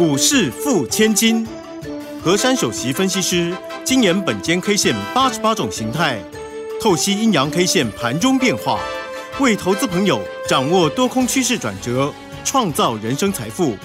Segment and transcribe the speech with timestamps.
[0.00, 1.46] 股市付千金，
[2.22, 3.54] 和山首席分析师
[3.84, 6.18] 精研本间 K 线八十八种形态，
[6.80, 8.80] 透析阴阳 K 线盘中变化，
[9.38, 12.10] 为投资朋友掌握多空趋势转折，
[12.46, 13.76] 创造人生财富。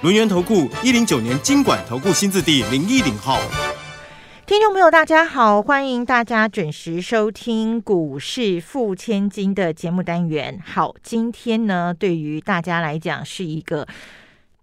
[0.00, 3.38] 轮源投顾一零九年经管投顾新字第零一零号。
[4.46, 10.58] 听众朋友，大家好，欢迎大家准时收听股市付千金的节目单元。
[10.64, 13.86] 好，今天呢，对于大家来讲是一个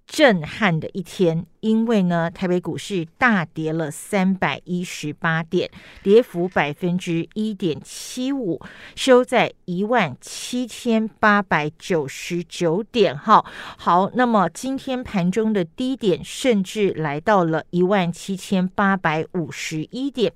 [0.07, 1.45] 震撼的一天。
[1.59, 5.69] 因为呢，台北股市大跌了三百一十八点，
[6.03, 8.61] 跌幅百分之一点七五，
[8.95, 13.17] 收在一万七千八百九十九点。
[13.17, 13.43] 哈，
[13.77, 20.31] 好，那么今天盘中的低点甚至来到了一万七千八百五十一点，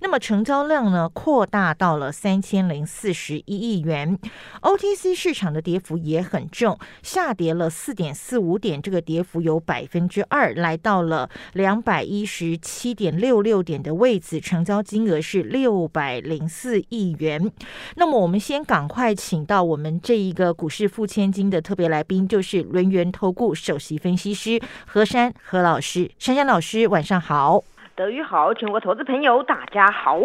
[0.00, 4.18] 那么成交量呢扩大到了三千零四十一亿元。
[4.62, 10.76] OTC 市场的跌幅也很重，下跌了四点四五点，这个跌幅有百分之二来。
[10.86, 17.50] 到了两百一十七点六六点的位置，成交金额是六百零四亿元。
[17.96, 26.08] 那么，我们先赶快请到我们这一个股市付千金的特别来宾，就是轮源投顾首席分析师何山何老师。
[26.20, 27.64] 珊珊老师，晚上好。
[27.96, 30.20] 德语好，全国投资朋友大家好。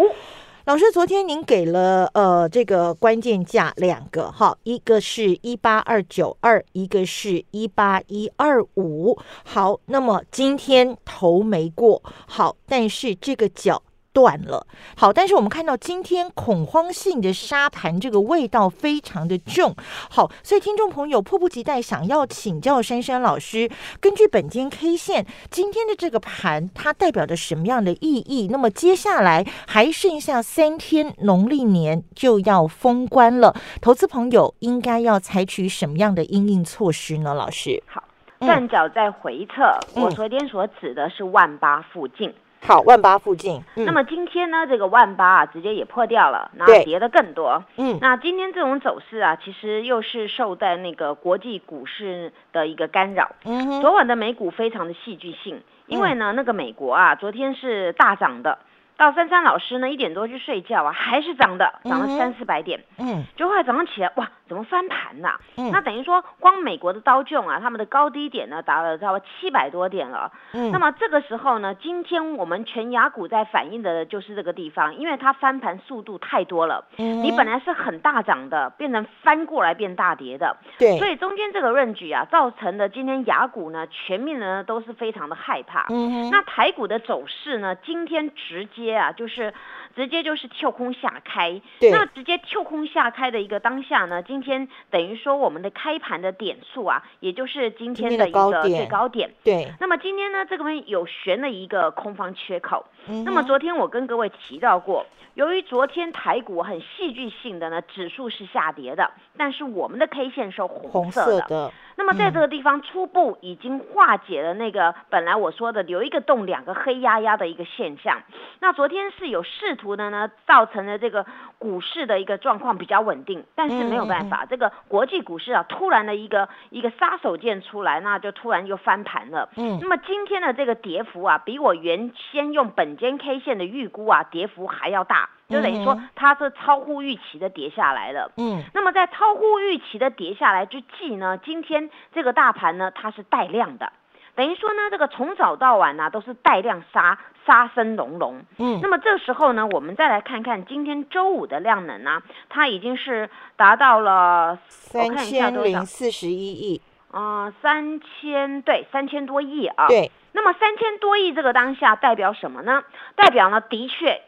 [0.72, 9.20] 老师，昨天您给了呃这个关键价两个哈，一个是一八二九二，一个是一八一二五。
[9.44, 13.84] 好，那么今天头没过，好，但是这个脚。
[14.14, 14.66] 断了，
[14.98, 19.76] 好，但是我们看到今天恐慌性的沙盘，这个味道非常的重，
[20.10, 28.50] 好，所以听众朋友迫不及待想要请教珊珊老师，根据本间 K 线今天的这个盘，它代表着什么样的意义？
[28.52, 37.34] 那么接下来还剩下三天，农历年就要封关了，投资朋友应该要采取什么样的应应措施呢？
[37.34, 38.04] 老师，好，
[38.40, 42.34] 站脚在回撤，我昨天所指的是万八附近。
[42.64, 43.62] 好，万八附近。
[43.76, 47.64] 那么今天呢，这个万八啊，直接也破掉了，那跌的更多。
[47.78, 53.32] 嗯，那今天这种走势啊，其实又是受在那个国际股市的一个干扰。
[53.46, 58.60] 嗯昨晚的美股非常的戏剧性，因为呢，那个美国啊，昨天是大涨的。
[59.02, 62.80] 到珊珊老师呢，一点多去睡觉啊，还是涨的，涨了三四百点。
[63.00, 65.40] 嗯，就后来早上起来，哇，怎么翻盘呐？
[65.58, 70.32] 嗯，那等于说，光美国的刀券啊，他们的高低点呢，达了差不多七百多点了。
[70.54, 76.86] 嗯，那么这个时候呢，今天我们全牙股在反映的就是这个地方，因为它翻盘速度太多了。
[77.00, 80.56] 嗯，你本来是很大涨的，变成翻过来变大跌的。
[80.78, 85.88] 对，所以中间这个润局啊，造成的今天牙股呢，全面呢都是非常的害怕。
[85.90, 88.91] 嗯那台股的走势呢，今天直接。
[88.96, 89.54] 啊，就是
[89.96, 99.32] 直接就是跳空下开，那直接跳空下开的一个当下呢，今天等于说我们的开盘的点数啊，也就是今天的一个最高点。
[99.44, 102.86] 对，那么今天呢，这个边有悬了一个空方缺口。
[103.26, 111.72] 那么昨天我跟各位提到过，由于昨天台股很戏剧性的呢，指数是下跌的，但是我们的 K 线是红色的。
[111.98, 118.22] 那么在这个地方初步已经化解了那个本来我说的留一个洞两个黑压压的一个现象。
[118.60, 121.26] 那昨天是有试图的呢，造成了这个
[121.58, 129.50] 股市的一个状况比较稳定，但是没有办法，这个国际股市啊突然的一个一个杀手锏出来，那就突然就翻盘了。
[129.58, 135.30] 嗯，那么今天的这个跌幅啊，比我原先用本间 K 线的预估啊，跌幅还要大。
[135.50, 138.32] 就等于说它是超乎预期的跌下来了。
[138.38, 143.92] 嗯，那么在超乎预期的跌下来之际呢，今天这个大盘呢它是带量的，
[144.36, 148.44] 等于说呢这个从早到晚呢都是带量杀，杀声隆隆。
[148.58, 156.82] 嗯，那么这时候呢，我们再来看看今天周五的量能呢，它已经是达到了三千零四十一亿。
[157.12, 159.88] 啊，三千对三千多亿啊。
[159.88, 162.84] 对，那么三千多亿这个当下代表什么呢？
[163.16, 164.22] 代表呢的确。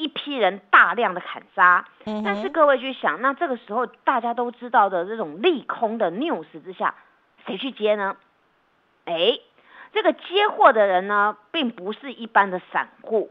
[0.00, 1.84] 一批人大量的砍杀，
[2.24, 6.94] 但是各位去想，那这个时候大家都知道的这种利空的 news 之下，
[7.44, 8.14] 谁去接呢？
[9.06, 9.40] 哎，
[9.92, 13.30] 这个接货的人呢，并不是一般的散户，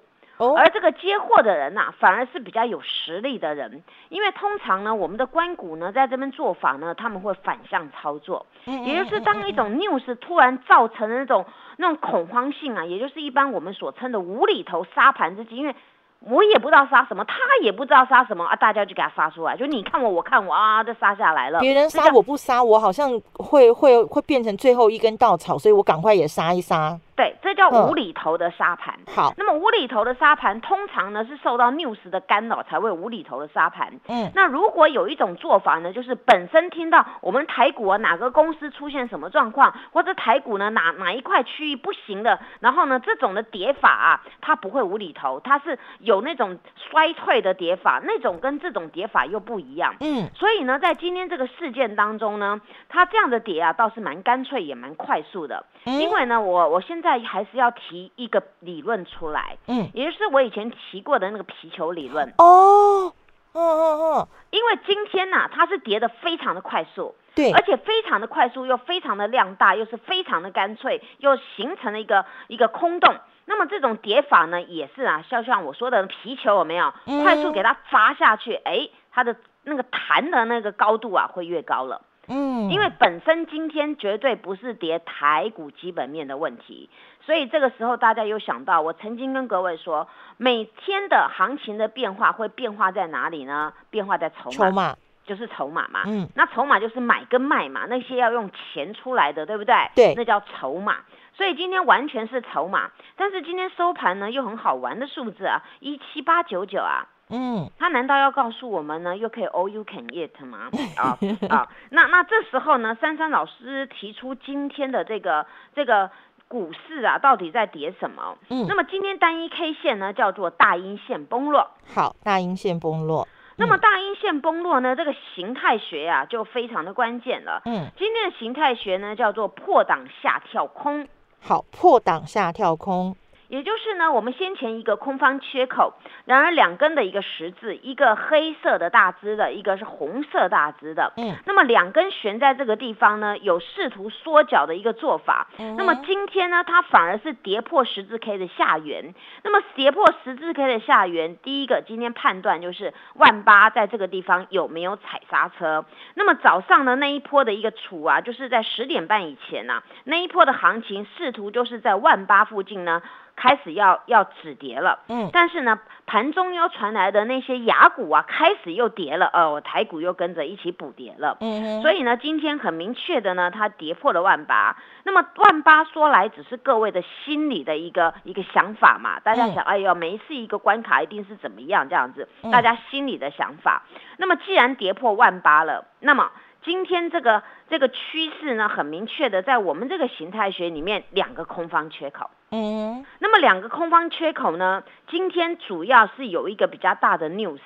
[0.55, 11.45] 而这个接货的人呐，反而是比较有实力的人，因为通常呢，我们的关股呢，在这边做法呢，他们会反向操作，也就是当一种 news 突然造成那种
[11.77, 15.75] 那种恐慌性啊，也就是一般我们所称的无厘头杀盘之际，因为。
[16.19, 18.55] 我也不知道杀什么，他也不知道杀什么啊！
[18.55, 21.59] 大家就给他杀出来，就你看我，我看我啊，都杀下来了。
[21.59, 26.99] 别人杀我不杀，我好像会会会变成最后一根稻草，所以我赶快也杀一杀。
[27.17, 28.93] 对，这叫无厘头的沙盘。
[29.13, 33.91] 好，那么无厘头的沙盘通常呢是受到 news 的干扰才会无厘头的沙盘。
[34.07, 49.95] 嗯，那如果有一种做法呢，就是本身听到我们台股啊哪个公司出现什么状况，或者台股呢哪哪一块区域不行的，然后呢这种的跌法啊，它不会无厘头，它是有那种衰退的跌法，那种跟这种跌法又不一样。
[50.01, 55.65] 嗯，所以呢，在今天这个事件当中呢，它这样的跌啊倒是蛮干脆也蛮快速的。
[55.85, 62.33] 嗯因为呢，我我现在还是要提一个理论出来，嗯，也就是我以前提过的那个皮球理论。
[62.37, 63.13] 哦，
[63.53, 73.15] 哦哦哦，因为今天呢、它是跌的非常的快速，对而，且非常的快速，又非常的量大，又是非常的干脆，又形成了一个一个空洞。
[73.45, 76.93] 那么这种叠法呢，也是啊，像像我说的皮球有没有？
[77.05, 82.01] 嗯快速给它砸下去，哎，它的那个弹的那个高度啊，会越高了。
[82.27, 86.89] 嗯，因为本身今天绝对不是跌台股基本面的问题，
[87.21, 90.07] 所以这个时候大家有想到，我曾经跟各位说，
[90.37, 93.73] 每天的行情的变化会变化在哪里呢？
[93.89, 94.95] 变化在筹码，筹码，
[95.25, 96.03] 就是筹码嘛。
[96.05, 99.75] 嗯，那筹码就是买跟卖嘛，那些要用钱出来的，对不对？
[99.95, 100.97] 对那叫筹码。
[101.33, 110.69] 所以今天完全是筹码，但是今天收盘呢又很好玩的数字啊，一七八九九啊，嗯，他难道要告诉我们呢，又可以 all you can eat 吗？
[110.97, 111.17] 啊
[111.49, 115.45] 啊，那那这时候呢，珊珊老师提出今天的这个
[115.75, 116.09] 这个
[116.47, 118.37] 股市啊，到底在跌什么？
[118.49, 121.69] 嗯那么今天单一 K 线呢，叫做大阴线崩落。
[121.93, 123.27] 好，大阴线崩落，
[123.57, 127.61] 那么大阴线崩落呢，这个形态学呀、就非常的关键了。
[127.65, 131.07] 嗯，今天的形态学呢，叫做破档下跳空。
[131.41, 133.15] 好，破档下跳空，
[133.49, 135.93] 也就是呢，我们先前一个空方缺口，
[136.25, 141.13] 然而两根的一个十字，一个黑色的大支的，一个是红色大支的。
[141.15, 145.47] 嗯，那么两根悬在这个地方呢，有试图缩脚的一个做法。
[145.59, 149.13] 嗯那么今天呢，它反而是跌破十字 K 的下缘。
[149.43, 155.85] 那么跌破十字 K 的下缘，第一个今天判断就是万八在这个地方有没有踩刹车。
[156.15, 163.01] 那么早上的那一波的一个处啊，就是在十点半以前呐、啊，那一波的行情试图就是在万八附近呢。
[163.37, 165.29] 开始要要止跌了，嗯。
[165.31, 171.37] 但是呢，盘中又传来的那些雅股啊，开始又跌了，哦，台股又跟着一起补跌了。
[171.39, 174.75] 嗯，所以呢，今天很明确的呢，它跌破了万八。
[175.03, 179.53] 那么万八说来只是各位的心里的一个一个想法嘛，大家嗯。
[179.53, 182.51] 想，哎呦，每一次一个关卡一定是怎么样这样子，嗯。
[182.51, 183.83] 大家心里的想法。
[184.17, 186.31] 那么既然跌破万八了，那么
[186.67, 192.29] 今天这个这个趋势呢，很明确的在我们这个形态学里面，两个空方缺口。
[192.51, 197.61] 嗯那么两个空方缺口呢，今天主要是有一个比较大的 news，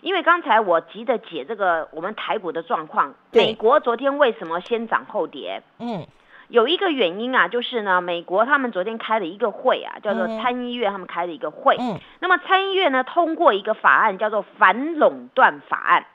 [0.00, 5.62] 因为刚才我急着解这个我们台股的状况，美国昨天为什么先涨后跌？
[5.78, 6.06] 嗯
[6.48, 11.76] 有一个原因啊，就是呢，美国他们昨天开了一个会啊，叫做嗯参议院，他们开了一个会。
[11.78, 16.06] 嗯，那么参议院呢通过一个法案，叫做反垄断法案。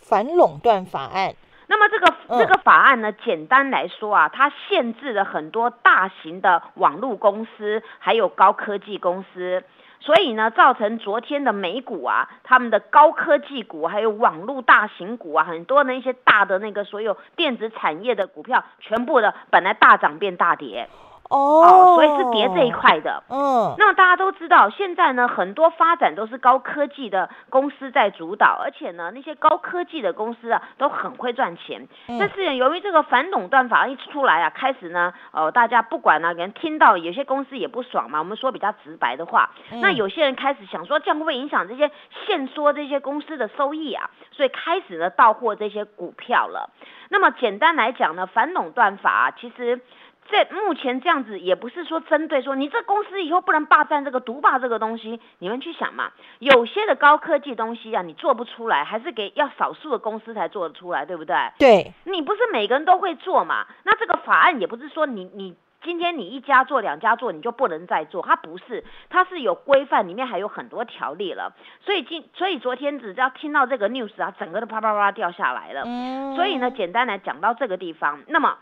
[0.00, 1.34] 反垄断法案，
[1.66, 2.38] 那么这个嗯。
[2.42, 9.62] 这个法案呢，简单来说啊，它限制了很多大型的网络公司，还有高科技公司，
[10.00, 20.88] 所以呢，造成昨天的美股啊，他们的高科技股还有网络大型股啊，很多的一些大的那个所有电子产业的股票，全部的本来大涨变大跌
[21.32, 23.22] 哦，所以是跌这一，块的。
[23.30, 31.88] 嗯那么大家都知道，现在呢，很多发展都是高科技的公司在主导，而且呢，那些高科技的公司啊，都很会赚钱。
[32.08, 41.90] 嗯但是由于这个反垄断法一出来啊，开始呢，呃，大家不管呢、人听到有些公司也不爽嘛，我们说比较直白的话，嗯那有些人开始想说，这样会不会影响这些
[42.26, 44.10] 限缩这些公司的收益啊？
[44.32, 46.68] 所以开始呢，到货这些股票了。
[47.08, 49.80] 那么简单来讲呢，反垄断法、啊、其实。
[50.30, 56.10] 在目前这样子，也不是说针对说你这公司以后不能霸占这个独霸这个东西，你们去想嘛。
[56.38, 61.36] 有些的高科技东西啊，你做不出来，还是给要少数的公司才做得出来，对不对？
[61.58, 63.66] 对，你不是每个人都会做嘛？
[63.84, 71.52] 那这个法案也不是说你你今天你一家做两家做你就不能再做，它不是，它是有规范，里面还有很多条例了。
[71.84, 75.82] 所以今所以昨天只要听到这个 news 啊，整个都啪啪啪掉下来了。
[75.84, 78.56] 嗯，所以呢，简单来讲到这个地方，那么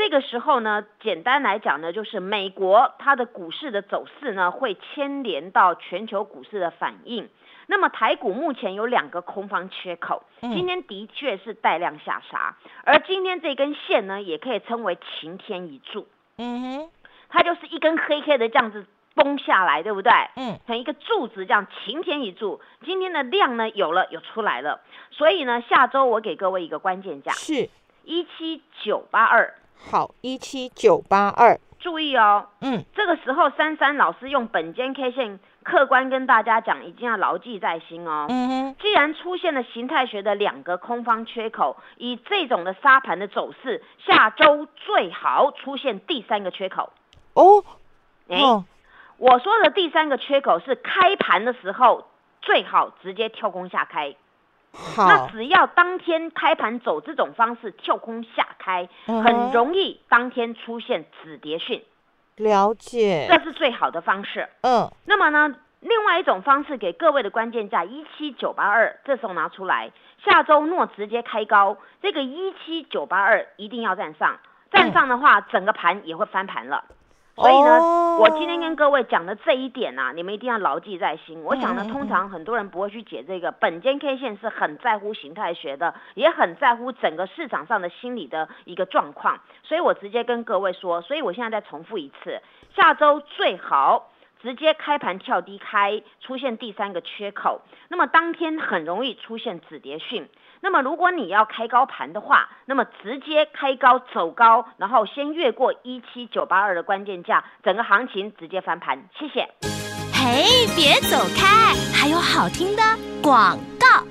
[0.00, 7.28] 这个时候呢，简单来讲呢，就是美国它的股市的走势呢，会牵连到全球股市的反应。
[7.66, 16.90] 那么台股目前有两个空方缺口，嗯今天的确是带量下杀，而今天这根线呢，也可以称为晴天一柱，嗯哼，
[17.28, 20.10] 它就是一根黑黑的这样子崩下来，对不对？
[20.36, 22.62] 嗯成一个柱子这样晴天一柱。
[22.86, 24.80] 今天的量呢有了，有出来了，
[25.10, 27.68] 所以呢，下周我给各位一个关键价，是
[28.04, 29.52] 一七九八二。
[29.88, 38.26] 好，一七九八二，注意哦，嗯，这个时候珊珊老师用本间 K 线客观跟大家讲，一定要牢记在心哦。
[38.28, 46.92] 嗯哼，既然出现了形态学的两个空方缺口，以这种的沙盘的走势，下周最好出现第三个缺口。
[47.34, 47.64] 哦，
[48.28, 48.38] 哎，
[49.16, 52.06] 我说的第三个缺口是开盘的时候
[52.42, 54.14] 最好直接跳空下开。
[54.96, 61.84] 那只要当天开盘走这种方式跳空下开，很容易当天出现止跌讯。
[62.36, 64.48] 了解，这是最好的方式。
[64.62, 69.90] 嗯，那么呢，另外一种方式给各位的关键价一七九八二，这时候拿出来，
[70.24, 74.38] 下周若直接开高，这个一七九八二一定要站上，
[74.70, 76.84] 站上的话，整个盘也会翻盘了。
[77.40, 81.42] 所以呢，我今天跟各位讲的这一点啊，你们一定要牢记在心。
[81.42, 89.40] 我想呢，通常很多人不会去解这个，本间 K 线是很在乎形态学的，也很在乎整个市场上的心理的一个状况。
[89.62, 92.42] 所以我直接跟各位说，所以我现在再重复一次，
[92.76, 94.10] 下周最好。
[94.42, 100.30] 直接开盘跳低开，出现第三个缺口，那么当天很容易出现止跌讯。
[100.62, 109.02] 那么如果你要开高盘的话，那么直接开高走高，然后先越过一七九八二的关键价，整个行情直接翻盘。
[109.18, 109.48] 谢谢。
[110.12, 112.82] 嘿，别走开，还有好听的
[113.22, 114.09] 广告。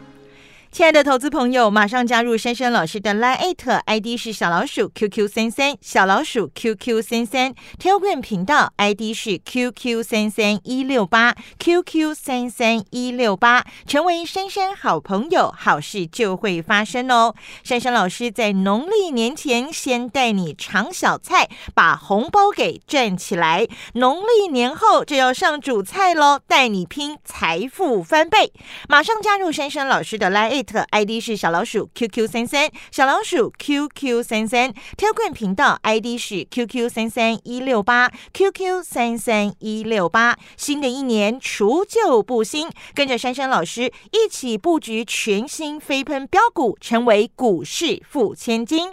[0.71, 17.33] 亲爱的投资朋友，马上加入珊珊老师的 Line ID 是小老鼠 QQ 三三，小老鼠 QQ 三三，Telegram 频道 ID 是 QQ 三三一六八 QQ 三三一六八，成为珊珊好朋友，好事就会发生哦。
[17.63, 28.53] 珊珊老师在农历年前先带你尝小菜，把红包给赚起来，农历年后就要上主菜喽，带你拼财富翻倍。
[28.87, 30.58] 马上加入珊珊老师的 Line。
[30.91, 40.37] ID 是小老鼠 QQ 三三，小老鼠 QQ 三三，Telegram 频道 ID 是 QQ 三三一六八，QQ 三三一六八。
[40.57, 48.91] 新的一年除旧布新，跟着珊珊老师一起布局全新飞喷标股，成为股市富千金。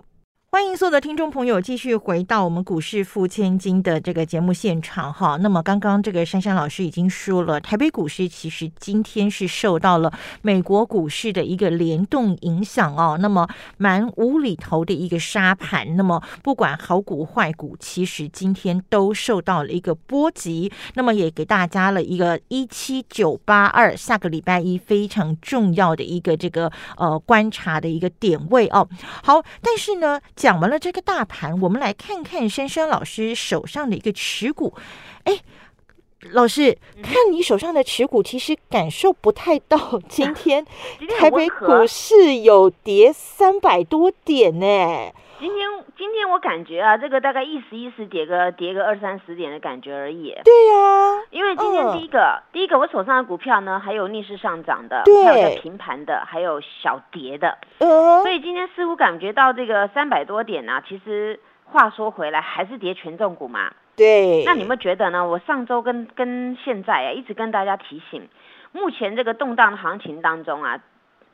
[0.57, 5.37] 欢迎所有的听众朋友继续回到我们股市付千金的这个节目现场哈。
[5.43, 10.11] 那么刚刚这个珊珊老师已经说了，台北股市其实今天是受到了
[10.41, 13.19] 美国股市的一个联动影响哦。
[13.21, 13.47] 那么
[13.77, 20.73] 蛮无厘头的一个沙盘，那么不管好股坏股，其实今天都受到了一个波及。
[20.95, 28.89] 那么也给大家了一个一七九八二，下个礼拜一非常重要的一个这个呃观察的一个点位哦。
[29.23, 30.19] 好，但是呢。
[30.47, 34.73] 讲完了这个大盘，我们来看看珊珊老师手上的一个持股。
[35.25, 35.41] 哎，
[36.31, 40.01] 老师，看你手上的持股，其实感受不太到。
[40.09, 40.65] 今天
[41.19, 45.13] 台北股市有跌三百多点呢。
[45.39, 50.35] 今天今天我感觉啊，这个大概意思意思跌个跌个二三十点的感觉而已。
[50.45, 57.59] 对呀，因为今天第一个第一个我手上的股票呢，还有逆势上涨的，还有平盘的，还有小跌的。
[57.81, 63.71] 嗯，所以今天似乎感觉到这个三百多点啊，其实话说回来还是跌权重股嘛。
[63.95, 64.43] 对。
[64.45, 65.27] 那你们觉得呢？
[65.27, 68.27] 我上周跟跟现在啊，一直跟大家提醒，
[68.73, 70.81] 目前这个动荡的行情当中啊。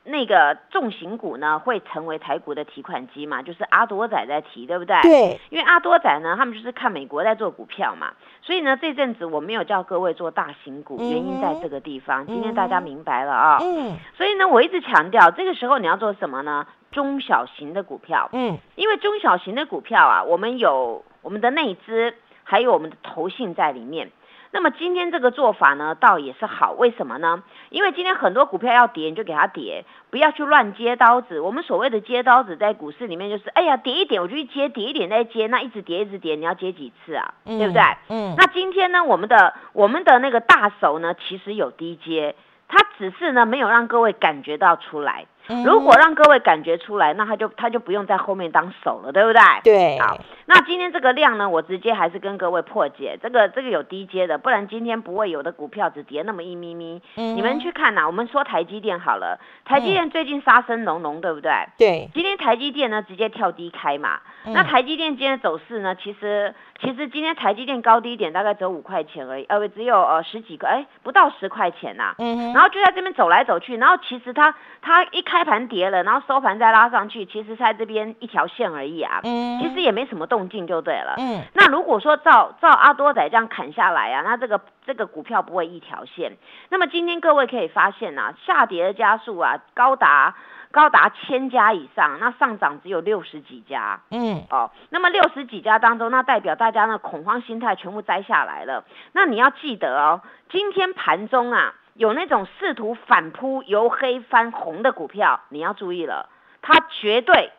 [0.05, 3.43] 那个重型股呢，会成为台股的提款机嘛？
[3.43, 5.01] 就是阿多仔在提，对不对？
[5.03, 5.41] 对。
[5.51, 12.27] 因为阿多仔呢，他们就是看美国在做股票嘛，所以呢，这阵子我没有叫各位做大型股，原因在这个地方。
[12.27, 13.59] 今天大家明白了啊。
[13.63, 13.97] 嗯。
[14.17, 16.67] 所以呢，我一直强调，这个时候你要做什么呢？
[16.91, 18.29] 中小型的股票。
[18.33, 18.59] 嗯。
[18.75, 24.11] 因为中小型的股票啊，我们有我们的内资，还有我们的投信在里面。
[24.55, 27.43] 那么今天这个做法呢，倒也是好，为什么呢？
[27.71, 31.41] 因为今天很多股票要跌，你就给它跌，不要去乱接刀子。
[31.41, 37.33] 我们所谓的接刀子，在股市里面就是，哎呀，跌一点我就去接，跌一点再接，那一直跌一直跌，你要接几次啊？
[37.45, 37.83] 对不对？
[38.11, 38.35] 嗯。
[38.37, 42.35] 那今天呢，我们的我们的那个大手呢，其实有低接，
[42.69, 45.25] 它只是呢没有让各位感觉到出来。
[45.65, 49.41] 如果让各位感觉出来，那他就他就不用在后面当手了，对不对？
[49.65, 49.99] 对。
[50.01, 57.03] 好，那今天这个量呢，我直接还是跟各位破解，这个这个有低阶的，不然今天不会有的股票只跌那么一咪咪。
[57.17, 57.37] 嗯。
[57.37, 61.53] 你们去看呐，我们说台积电好了，台积电最近杀声隆隆，对不对？
[61.77, 62.09] 对。
[62.15, 64.21] 今天台积电呢，直接跳低开嘛。
[64.45, 72.15] 那台积电今天走势呢，其实其实今天台积电高低点大概只有五块钱而已，呃，只有呃十几个，哎，不到十块钱呐。
[72.19, 75.33] 嗯然后就在这边走来走去，然后其实它它一开。
[75.33, 81.15] 开盘跌了，然后收盘再拉上去，其实在这边一条线而已啊，嗯其实也没什么动静就对了。
[81.19, 86.37] 嗯那如果说照照阿多仔这样砍下来啊，那这个这个股票不会一条线。
[86.69, 90.37] 那么今天各位可以发现啊，下跌的加速啊高达
[90.73, 94.01] 高达千家以上，那上涨只有六十几家。
[94.11, 98.85] 嗯哦，那么六十几家当中，那代表大家呢恐慌心态全部摘下来了。
[99.13, 106.31] 那你要记得哦，今天盘中啊有那种试图反扑由黑翻红的股票，你要注意了，
[106.63, 107.53] 它绝对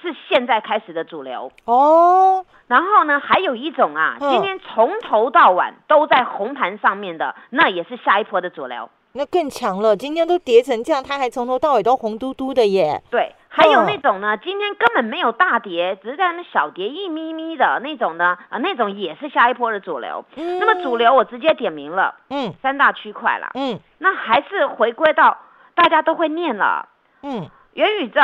[0.00, 1.52] 是现在开始的主流。
[1.64, 8.88] 哦，然后呢，还有一种啊，嗯今天从头到晚都在红盘上面的，那也是下一波的主流。
[9.12, 13.02] 那更强了，今天都跌成这样，它还从头到尾都红嘟嘟的耶。
[13.10, 20.24] 对，还有嗯那种呢，今天根本没有大跌，只是在那小跌一咪咪的那种呢，啊，那种也是下一波的主流。
[20.36, 23.50] 那么主流我直接点名了，嗯三大区块啦。
[23.54, 25.36] 嗯那还是回归到
[25.74, 26.88] 大家都会念了，
[27.22, 28.20] 嗯，元宇宙、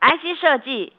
[0.00, 0.92] IC 设计、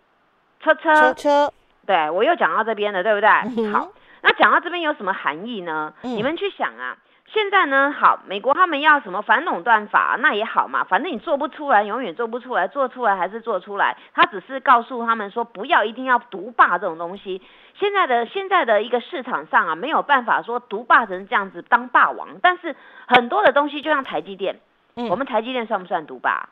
[0.61, 1.53] 车车，车车，
[1.85, 3.29] 对我又讲到这边了，对不对？
[3.57, 3.89] 嗯好，
[4.21, 5.93] 那讲到这边有什么含义呢？
[6.03, 6.95] 嗯你们去想啊。
[7.29, 13.97] 现在呢，好，美国他们要什么反垄断法，那也好嘛，反正你做不出来，永远做不出来，做出来还是做出来。
[14.13, 17.41] 他只是告诉他们说，不要一定要独霸这种东西。
[17.75, 22.75] 现在的现在的一个市场上啊，没有办法说独霸成这样子当霸王，但是
[23.07, 24.61] 很多的东西就像台积电，
[24.95, 26.47] 嗯我们台积电算不算独霸？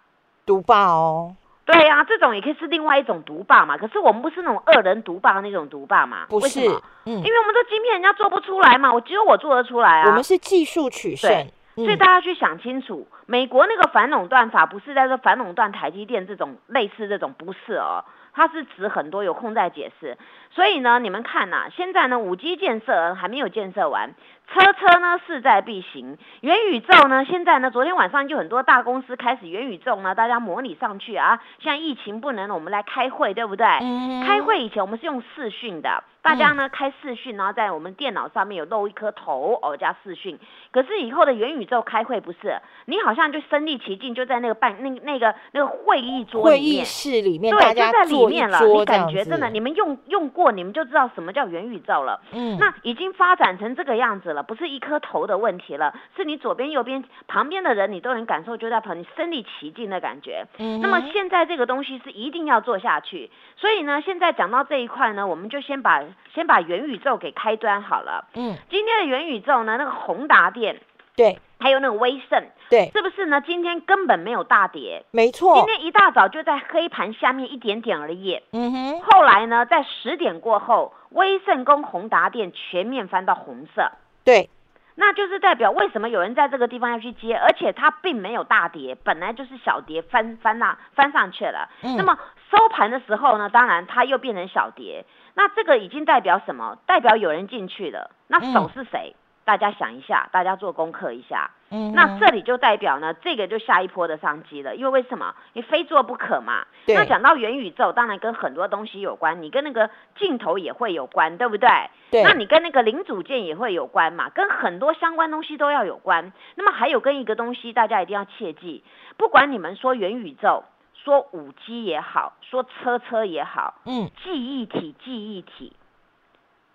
[0.45, 3.75] 独霸哦，对呀、这种也可以是另外一种独霸嘛。
[3.75, 6.27] 可是我们不是那种二人独霸那种独霸嘛？
[6.29, 6.59] 不是
[7.05, 10.07] 嗯因，为我们这晶片人家做不出来嘛，我只有我做得出来啊。
[10.07, 11.29] 我们是技术取胜
[11.75, 20.17] 对，所以嗯大家去想清楚，美国那个反垄断法不是在说反垄断台积电这种类似这种，不是哦，它是指很多，有空再解释。
[20.51, 24.13] 所以呢，你们看呐、现在呢，五 G 建设还没有建设完，
[24.53, 33.65] 车车呢势在必行，元宇宙呢，现在呢，昨天晚上就很多大公司开始元宇宙呢，大家模拟上去啊，现在疫情不能，我们来开会，对不对？
[33.81, 40.39] 嗯开会以前我们是用视讯的，大家呢开视讯，然后在我们电脑上面有露一颗头哦加视讯。
[40.71, 46.85] 可是以后的元宇宙开会不是，你好像就身临其境，就在那个办那那个那个会议桌会议里面。
[46.85, 52.19] 室里面对，就在里面了，你感觉真的，你们用用过，你们就知道什么叫元宇宙了。
[52.33, 60.45] 嗯那已经发展成这个样子了，不是一颗头的问题了，是你左边、右边、旁边的人，你都能感受就在旁，你身临其境的感觉。
[60.57, 68.27] 嗯那么现在这个东西是一定要做下去，所以呢，现在讲到这一块呢，我们就先把先把元宇宙给开端好了。
[68.35, 70.79] 嗯今天的元宇宙呢，那个宏达电
[71.15, 73.41] 对还有那个威盛，对，是不是呢？
[73.41, 78.41] 今天根本没有大跌，没错今，天一大早就在黑盘下面一点点而已。
[78.51, 83.91] 嗯哼后来呢，在十点过后，威盛跟宏达电全面翻到红色。
[84.25, 84.49] 对，
[84.95, 91.69] 那就是代表为什么有人在这个地方要去接，而且它并没有大跌，本来就是小跌翻翻那翻上去了。
[91.83, 92.17] 嗯那么
[92.51, 96.77] 收盘的时候呢，当然它又变成小跌，那这个已经代表什么？
[96.85, 98.11] 代表有人进去了。
[98.27, 99.15] 那手是谁？
[99.45, 101.51] 大家想一下，大家做功课一下。
[101.71, 105.33] 嗯那这里就代表呢，这个就下一波的商机了，因为为什么？
[105.53, 106.65] 你非做不可嘛。
[106.85, 111.67] 对那讲到元宇宙，当然跟很多东西有关，你跟那个镜头也会有关，对不对？
[112.11, 116.31] 对那你跟那个零组件也会有关嘛，跟很多相关东西都要有关。
[116.55, 118.83] 那么还有跟一个东西，大家一定要切记，
[119.17, 125.75] 不管你们说元宇宙，说五 G 也好，说车车也好，嗯记忆体，记忆体。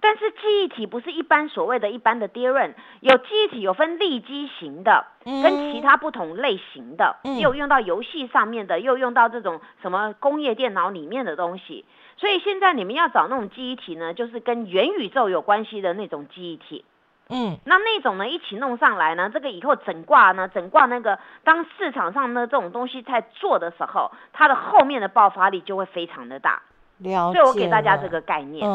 [0.01, 11.85] 但是记忆体不是一般所谓的一般的 DRAM，有记忆体有分立基型的，跟其嗯他不同类型的，嗯也有用到游戏上面的，又用到这种什么工业电脑里面的东西。
[12.17, 16.85] 所以现在你们要找那种记忆体呢，就是跟元宇宙有关系的那种记忆体。
[17.33, 26.63] 嗯那那种呢一起弄上来呢，这个以后整挂呢，整挂那个当市场上呢这种东西在做的时候，它的后面的爆发力就会非常的大。
[27.01, 28.67] 了解，所以我给大家这，个概念。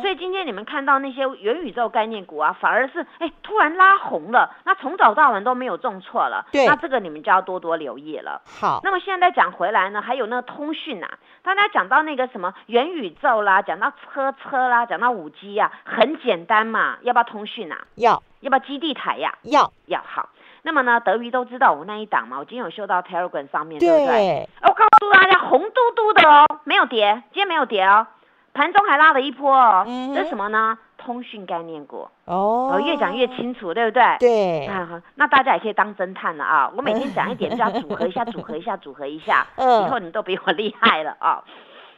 [0.00, 8.40] 所以今天你们看到那些元宇宙概念股啊，反而是哎突然拉红了，那从早到晚都没有重挫了，对那这个你们就要多多留意了。
[8.60, 17.78] 好，那么现在讲回来呢，还有那个通讯啊，大家讲到那个什么元宇宙啦，讲到车车啦，讲到五 G 啊，很简单嘛，要不要通讯啊？
[17.96, 20.28] 要要不要基地台呀、要，要好。
[20.66, 24.48] 那么呢，德瑜都知道我那一档嘛，我今天有秀到 Telegram 上面，对不对？
[24.62, 28.04] 我告诉大家，红嘟嘟的哦，没有跌，今天没有跌哦，
[28.52, 29.84] 盘中还拉了一波哦。
[29.86, 30.76] 嗯这是什么呢？
[30.98, 34.16] 通讯概念股，哦哦，越讲越清楚，对不对？
[34.18, 36.72] 对，啊，那大家也可以当侦探了啊！
[36.76, 41.44] 我每天讲一点，就要组合一下，组合一下，组合一下， 嗯以后你都比我厉害了啊！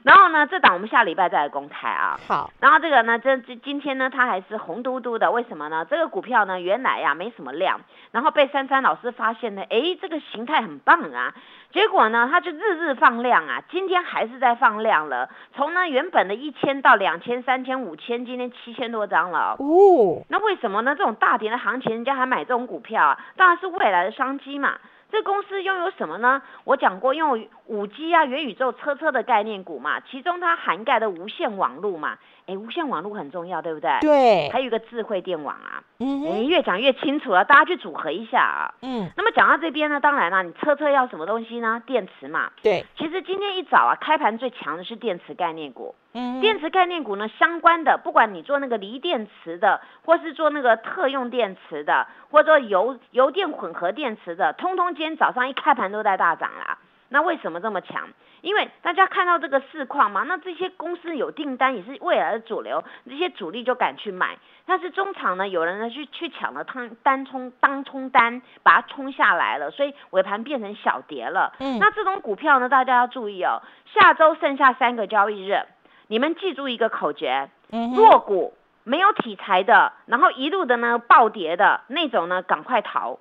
[0.02, 2.18] 然后呢，这档我们下礼拜再来公开啊。
[2.26, 2.50] 好。
[2.61, 5.84] 然后这个呢，这这今天呢，它还是红嘟嘟的，为什么呢？
[5.88, 7.80] 这个股票呢，原来呀没什么量，
[8.12, 11.34] 然后被珊珊老师发现呢，哎，这个形态很棒啊。
[11.70, 15.28] 结果呢，它就日日放量啊，今天还是在放量了。
[15.54, 20.22] 从呢原本的一千到两千、三千、五千，今天七千多张了哦。
[20.28, 20.94] 那为什么呢？
[20.96, 23.18] 这种大跌的行情，人家还买这种股票啊？
[23.37, 24.78] 当然是未来的商机嘛。
[25.11, 26.42] 这公司拥有什么呢？
[26.64, 33.90] 我讲过，拥有五 G 啊、元宇宙、车车的概念股嘛，其中它涵盖的无线网络嘛，哎，无线网络很重要，对不对？
[34.00, 34.48] 对。
[34.50, 38.74] 还有一个智慧电网啊，嗯，哎，越讲越清楚了，大家去组合一下啊。
[38.80, 39.11] 嗯。
[39.16, 41.82] 那么讲到这边呢，当然了，你车车要什么东西呢？
[41.84, 42.50] 电池嘛。
[42.62, 42.87] 对。
[42.96, 45.94] 其实今天一早啊，开盘最强的是电池概念股。
[46.14, 56.78] 嗯电池概念股呢，相关的，不管你做那个锂电池的，或是做那个特用电池的，或者说油油电混合电池的，通通今天早上一开盘都在大涨啦。
[57.09, 58.09] 那为什么这么强？
[58.40, 64.38] 因为大家看到这个市况嘛，那这些公司有订单也是未来的主流，这些主力就敢去买。
[64.64, 71.53] 但是中场呢，有人呢去去抢了单单冲当冲单，把它冲下来了，所以尾盘变成小跌了。
[71.59, 75.62] 嗯，那这种股票呢，大家要注意哦，下周剩下三个交易日。
[76.07, 77.51] 你们记住一个口诀：
[77.97, 83.18] 弱股没有题材的，然后一路的呢暴跌的那种呢，赶快逃。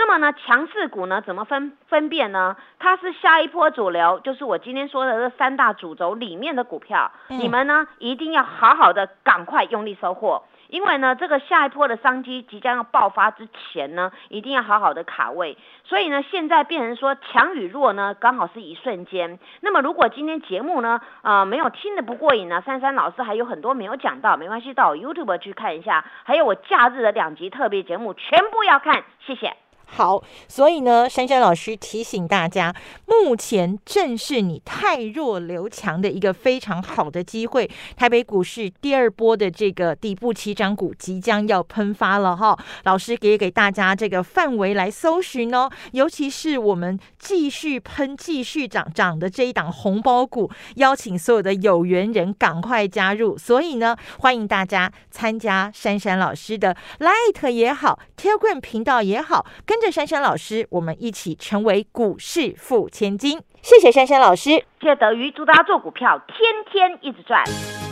[0.00, 2.56] 那么呢，强势股呢怎么分分辨呢？
[2.78, 10.42] 它是下一波主流，就是我今天说的这三大主轴里面的股票，你们呢一定要好好的赶快用力收获。
[10.68, 15.58] 因为呢，这个下一波的商机即将要爆发之前呢，一定要好好的卡位。
[15.84, 19.38] 所以呢，现在变成说强与弱呢，刚好是一瞬间。
[19.60, 29.52] 那么如果今天节目呢，呃，没有听得不过瘾呢，珊珊老师还有很多没有讲到，没关系，到我 YouTube 去看一下，还有我假日的两集特别节目，全部要看，谢谢。
[29.92, 32.72] 好，所以呢，珊珊老师提醒大家，
[33.06, 37.68] 目前正是你太弱留强的一个非常好的机会。
[37.96, 53.36] 台北股市第二波的这个底部起涨股即将要喷发了哈，老师给给大家这个范围来搜寻哦，尤其是我们继续喷、继续涨涨的这一档红包股，邀请所有的有缘人赶快加入。
[53.36, 59.79] 所以呢，欢迎大家参加珊珊老师的 Light 也好，Telegram 频道也好，跟。
[59.80, 63.40] 跟着珊珊老师，我们一起成为股市富千金。
[63.62, 66.36] 谢谢珊珊老师，谢谢德瑜，祝大家做股票天
[66.70, 67.42] 天一直赚。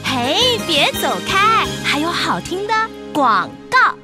[0.05, 2.74] 嘿，别走开，还有好听的
[3.14, 3.96] 广告。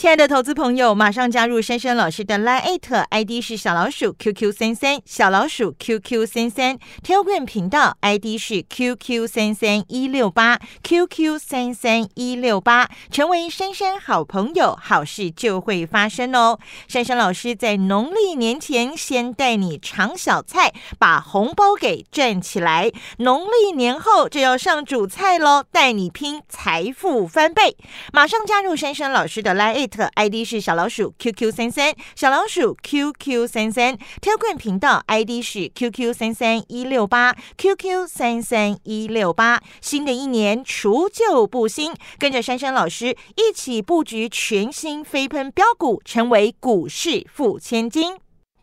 [0.00, 16.58] 亲爱的投资朋友，马上加入珊珊老师的 Line ID 是小老鼠 QQ 三三，小老鼠 QQ 三三，Telegram 频道 ID 是 QQ 三三一六八 QQ 三三一六八，成为珊珊好朋友，好事就会发生哦。
[16.88, 27.76] 珊珊老师在农历年前先带你尝小菜，把红包给赚起来，农历年后就要上主菜喽，带你拼财富翻倍。
[28.14, 29.89] 马上加入珊珊老师的 Line。
[29.90, 39.60] 特 ID 是小老鼠 QQ 三三，小老鼠 QQ 三三，Telegram 频道 ID 是 QQ 三三一六八 QQ 三三一六八。
[39.80, 48.16] 新的一年除旧布新，跟着珊珊老师一起布局全新飞喷标股，成为股市富千金。